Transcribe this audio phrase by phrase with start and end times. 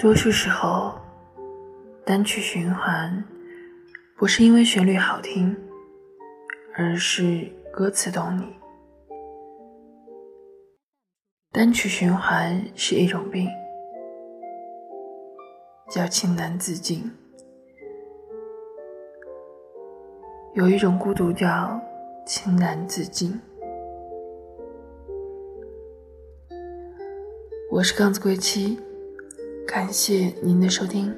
[0.00, 0.98] 多数时候，
[2.06, 3.22] 单曲循环
[4.16, 5.54] 不是因为旋律好听，
[6.74, 8.56] 而是歌词懂你。
[11.52, 13.46] 单曲循环是一种病，
[15.90, 17.02] 叫情难自禁。
[20.54, 21.78] 有一种孤独叫
[22.24, 23.38] 情难自禁。
[27.70, 28.80] 我是杠子归期。
[29.70, 31.14] 感谢您的收听。